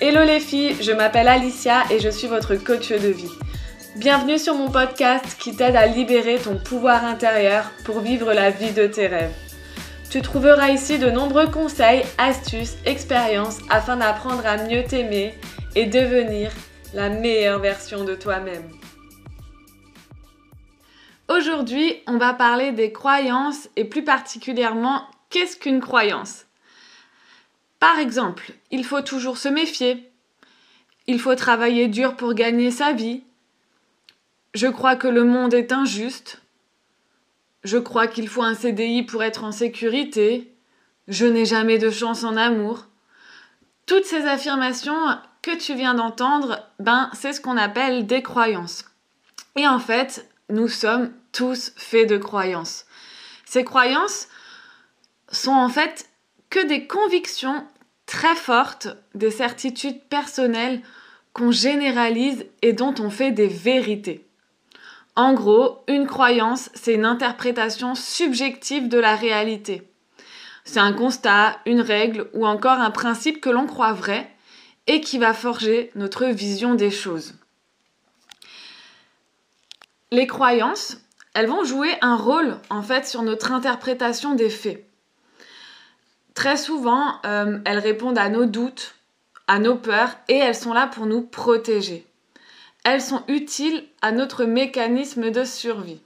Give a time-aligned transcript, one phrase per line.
[0.00, 3.32] Hello les filles, je m'appelle Alicia et je suis votre coach de vie.
[3.96, 8.72] Bienvenue sur mon podcast qui t'aide à libérer ton pouvoir intérieur pour vivre la vie
[8.72, 9.34] de tes rêves.
[10.10, 15.34] Tu trouveras ici de nombreux conseils, astuces, expériences afin d'apprendre à mieux t'aimer
[15.74, 16.50] et devenir
[16.94, 18.75] la meilleure version de toi-même.
[21.36, 26.46] Aujourd'hui, on va parler des croyances et plus particulièrement qu'est-ce qu'une croyance?
[27.78, 30.10] Par exemple, il faut toujours se méfier.
[31.06, 33.22] Il faut travailler dur pour gagner sa vie.
[34.54, 36.40] Je crois que le monde est injuste.
[37.64, 40.54] Je crois qu'il faut un CDI pour être en sécurité.
[41.06, 42.86] Je n'ai jamais de chance en amour.
[43.84, 48.86] Toutes ces affirmations que tu viens d'entendre, ben, c'est ce qu'on appelle des croyances.
[49.54, 52.86] Et en fait, nous sommes tous faits de croyances.
[53.44, 54.28] Ces croyances
[55.30, 56.08] sont en fait
[56.50, 57.66] que des convictions
[58.06, 60.82] très fortes, des certitudes personnelles
[61.32, 64.26] qu'on généralise et dont on fait des vérités.
[65.16, 69.90] En gros, une croyance, c'est une interprétation subjective de la réalité.
[70.64, 74.30] C'est un constat, une règle ou encore un principe que l'on croit vrai
[74.86, 77.34] et qui va forger notre vision des choses.
[80.12, 80.98] Les croyances,
[81.34, 84.86] elles vont jouer un rôle en fait sur notre interprétation des faits.
[86.34, 88.94] Très souvent, euh, elles répondent à nos doutes,
[89.48, 92.06] à nos peurs et elles sont là pour nous protéger.
[92.84, 96.00] Elles sont utiles à notre mécanisme de survie.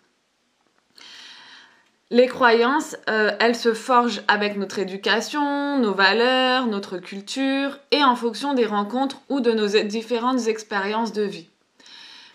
[2.12, 8.16] Les croyances, euh, elles se forgent avec notre éducation, nos valeurs, notre culture et en
[8.16, 11.48] fonction des rencontres ou de nos différentes expériences de vie.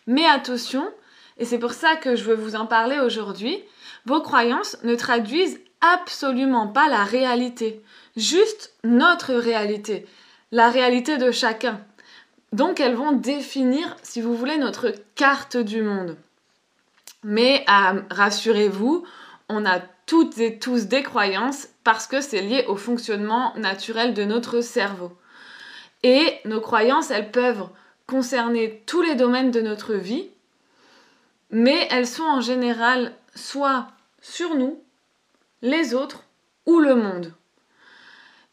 [0.07, 0.87] Mais attention,
[1.37, 3.61] et c'est pour ça que je veux vous en parler aujourd'hui,
[4.05, 7.81] vos croyances ne traduisent absolument pas la réalité,
[8.15, 10.05] juste notre réalité,
[10.51, 11.81] la réalité de chacun.
[12.53, 16.15] Donc elles vont définir, si vous voulez, notre carte du monde.
[17.23, 19.03] Mais euh, rassurez-vous,
[19.49, 24.23] on a toutes et tous des croyances parce que c'est lié au fonctionnement naturel de
[24.23, 25.11] notre cerveau.
[26.03, 27.67] Et nos croyances, elles peuvent
[28.07, 30.29] concerner tous les domaines de notre vie,
[31.51, 33.87] mais elles sont en général soit
[34.21, 34.81] sur nous,
[35.61, 36.23] les autres
[36.65, 37.33] ou le monde.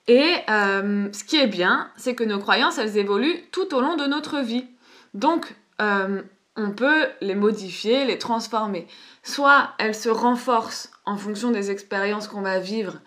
[0.09, 3.97] Et euh, ce qui est bien, c'est que nos croyances, elles évoluent tout au long
[3.97, 4.67] de notre vie.
[5.15, 6.23] Donc, euh,
[6.57, 8.87] on peut les modifier, les transformer.
[9.23, 12.99] Soit elles se renforcent en fonction des expériences qu'on va vivre,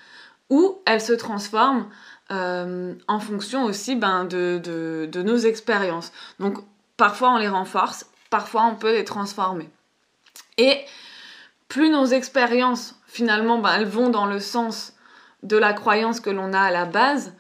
[0.50, 1.90] ou elles se transforment
[2.31, 6.12] euh, en fonction aussi ben, de, de nos expériences.
[6.40, 6.57] Donc,
[6.97, 9.69] parfois on les renforce, parfois on peut les transformer.
[10.57, 10.85] Et
[11.67, 14.93] plus nos expériences finalement, bah, elles vont dans le sens
[15.43, 17.33] de la croyance que l'on a à la base,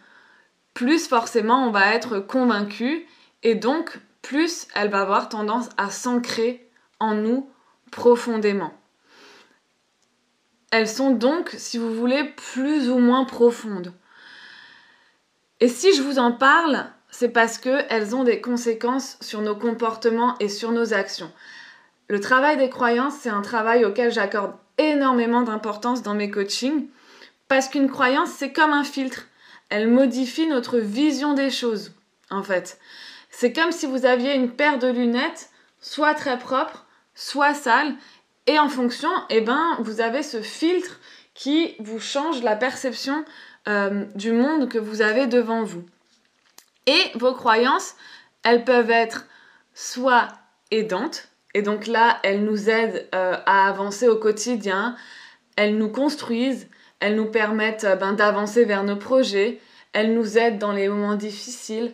[0.73, 3.07] plus forcément on va être convaincu
[3.43, 6.69] et donc plus elle va avoir tendance à s'ancrer
[6.99, 7.49] en nous
[7.91, 8.73] profondément.
[10.71, 13.93] Elles sont donc, si vous voulez, plus ou moins profondes.
[15.61, 16.87] Et si je vous en parle,
[17.17, 21.31] c'est parce qu'elles ont des conséquences sur nos comportements et sur nos actions.
[22.09, 26.87] Le travail des croyances, c'est un travail auquel j'accorde énormément d'importance dans mes coachings
[27.47, 29.27] parce qu'une croyance, c'est comme un filtre.
[29.69, 31.93] Elle modifie notre vision des choses,
[32.31, 32.79] en fait.
[33.29, 37.95] C'est comme si vous aviez une paire de lunettes, soit très propre, soit sale,
[38.45, 40.99] et en fonction, eh ben, vous avez ce filtre
[41.33, 43.23] qui vous change la perception
[43.69, 45.85] euh, du monde que vous avez devant vous.
[46.87, 47.95] Et vos croyances,
[48.43, 49.25] elles peuvent être
[49.73, 50.27] soit
[50.71, 54.95] aidantes, et donc là, elles nous aident euh, à avancer au quotidien,
[55.55, 56.67] elles nous construisent,
[56.99, 59.59] elles nous permettent euh, ben, d'avancer vers nos projets,
[59.93, 61.93] elles nous aident dans les moments difficiles.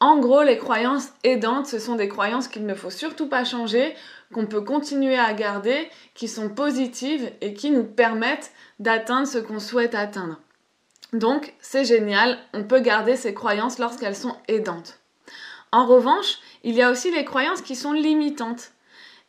[0.00, 3.94] En gros, les croyances aidantes, ce sont des croyances qu'il ne faut surtout pas changer,
[4.34, 9.60] qu'on peut continuer à garder, qui sont positives et qui nous permettent d'atteindre ce qu'on
[9.60, 10.38] souhaite atteindre.
[11.12, 14.98] Donc, c'est génial, on peut garder ces croyances lorsqu'elles sont aidantes.
[15.72, 18.72] En revanche, il y a aussi les croyances qui sont limitantes.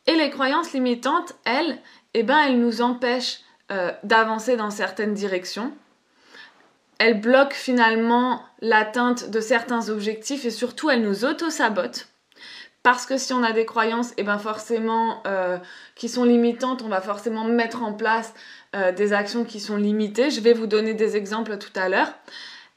[0.05, 1.79] Et les croyances limitantes, elles,
[2.13, 3.41] eh ben, elles nous empêchent
[3.71, 5.73] euh, d'avancer dans certaines directions.
[6.99, 12.07] Elles bloquent finalement l'atteinte de certains objectifs et surtout elles nous auto-sabotent.
[12.87, 15.57] Parce que si on a des croyances, eh ben forcément, euh,
[15.95, 18.33] qui sont limitantes, on va forcément mettre en place
[18.77, 20.29] euh, des actions qui sont limitées.
[20.29, 22.13] Je vais vous donner des exemples tout à l'heure.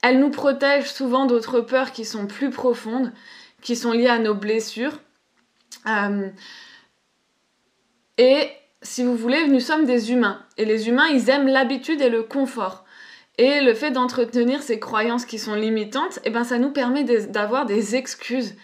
[0.03, 3.12] Elles nous protègent souvent d'autres peurs qui sont plus profondes,
[3.62, 4.99] qui sont liées à nos blessures.
[8.19, 8.51] Et
[8.83, 10.45] si vous voulez, nous sommes des humains.
[10.57, 12.85] Et les humains, ils aiment l'habitude et le confort.
[13.39, 17.65] Et le fait d'entretenir ces croyances qui sont limitantes, eh ben, ça nous permet d'avoir
[17.65, 18.57] des excuses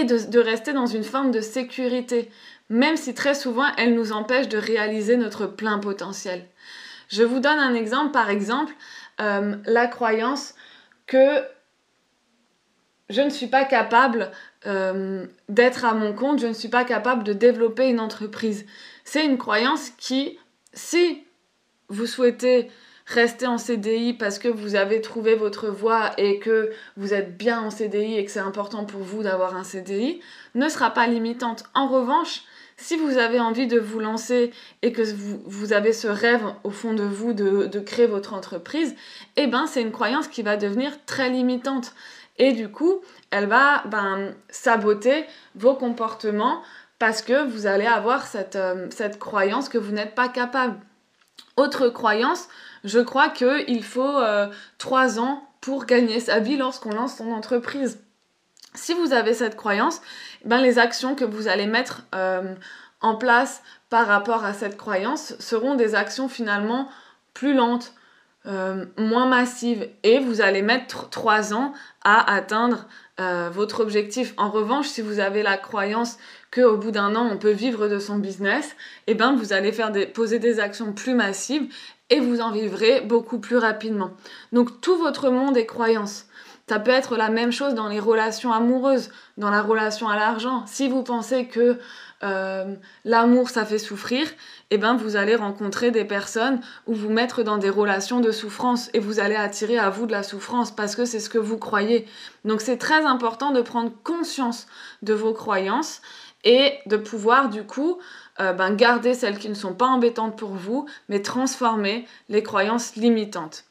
[0.00, 2.30] et de, rester dans une forme de sécurité,
[2.68, 6.44] même si très souvent elles nous empêchent de réaliser notre plein potentiel.
[7.08, 8.72] Je vous donne un exemple, par exemple,
[9.20, 10.54] euh, la croyance
[11.06, 11.44] que
[13.10, 14.30] je ne suis pas capable
[14.66, 18.64] euh, d'être à mon compte, je ne suis pas capable de développer une entreprise.
[19.04, 20.38] C'est une croyance qui,
[20.72, 21.24] si
[21.88, 22.70] vous souhaitez
[23.06, 27.60] rester en CDI parce que vous avez trouvé votre voie et que vous êtes bien
[27.60, 30.20] en CDI et que c'est important pour vous d'avoir un CDI,
[30.54, 31.64] ne sera pas limitante.
[31.74, 32.42] En revanche,
[32.76, 34.52] si vous avez envie de vous lancer
[34.82, 35.02] et que
[35.46, 38.94] vous, avez ce rêve au fond de vous de, créer votre entreprise,
[39.36, 41.94] eh ben c'est une croyance qui va devenir très limitante.
[42.38, 45.24] Et du coup, elle va ben, saboter
[45.54, 46.62] vos comportements
[46.98, 50.76] parce que vous allez avoir cette, euh, cette croyance que vous n'êtes pas capable.
[51.56, 52.48] Autre croyance,
[52.82, 54.48] je crois qu'il faut euh,
[54.78, 58.00] trois ans pour gagner sa vie lorsqu'on lance son entreprise.
[58.74, 60.02] Si vous avez cette croyance,
[60.44, 62.54] ben les actions que vous allez mettre euh,
[63.00, 66.88] en place par rapport à cette croyance seront des actions finalement
[67.34, 67.94] plus lentes,
[68.46, 71.72] euh, moins massive et vous allez mettre trois ans
[72.02, 72.86] à atteindre
[73.20, 74.34] euh, votre objectif.
[74.36, 76.18] En revanche, si vous avez la croyance
[76.52, 78.74] qu'au bout d'un an, on peut vivre de son business,
[79.06, 81.72] eh ben, vous allez faire des, poser des actions plus massives
[82.10, 84.10] et vous en vivrez beaucoup plus rapidement.
[84.52, 86.26] Donc tout votre monde est croyance.
[86.68, 90.64] Ça peut être la même chose dans les relations amoureuses, dans la relation à l'argent.
[90.66, 91.78] Si vous pensez que
[92.24, 92.74] euh,
[93.04, 94.26] l'amour ça fait souffrir,
[94.70, 98.90] eh ben vous allez rencontrer des personnes ou vous mettre dans des relations de souffrance
[98.94, 101.58] et vous allez attirer à vous de la souffrance parce que c'est ce que vous
[101.58, 102.06] croyez.
[102.44, 104.66] Donc c'est très important de prendre conscience
[105.02, 106.00] de vos croyances
[106.44, 107.98] et de pouvoir du coup
[108.40, 112.96] euh, ben, garder celles qui ne sont pas embêtantes pour vous, mais transformer les croyances
[112.96, 113.64] limitantes.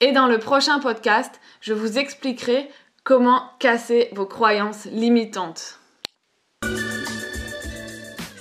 [0.00, 2.70] Et dans le prochain podcast, je vous expliquerai
[3.04, 5.77] comment casser vos croyances limitantes.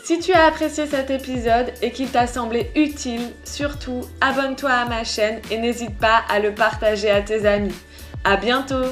[0.08, 5.04] Si tu as apprécié cet épisode et qu'il t'a semblé utile, surtout abonne-toi à ma
[5.04, 7.76] chaîne et n'hésite pas à le partager à tes amis.
[8.24, 8.86] À bientôt!